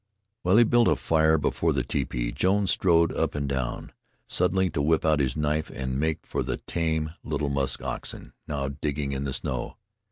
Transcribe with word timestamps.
While 0.41 0.57
he 0.57 0.63
built 0.63 0.87
a 0.87 0.95
fire 0.95 1.37
before 1.37 1.73
the 1.73 1.83
tepee, 1.83 2.31
Jones 2.31 2.71
strode 2.71 3.13
up 3.13 3.35
and 3.35 3.47
down, 3.47 3.91
suddenly 4.25 4.67
to 4.71 4.81
whip 4.81 5.05
out 5.05 5.19
his 5.19 5.37
knife 5.37 5.69
and 5.69 5.99
make 5.99 6.25
for 6.25 6.41
the 6.41 6.57
tame 6.57 7.13
little 7.23 7.49
musk 7.49 7.83
oxen, 7.83 8.33
now 8.47 8.69
digging 8.69 9.11
the 9.25 9.31
snow. 9.31 9.77